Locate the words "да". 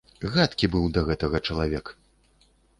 0.95-1.03